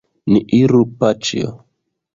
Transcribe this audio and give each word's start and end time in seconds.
Ni 0.35 0.39
iru, 0.61 0.81
paĉjo. 1.05 1.55